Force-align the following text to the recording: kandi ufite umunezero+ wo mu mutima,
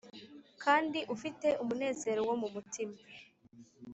kandi 0.63 0.99
ufite 1.15 1.47
umunezero+ 1.63 2.21
wo 2.27 2.35
mu 2.41 2.47
mutima, 2.55 2.95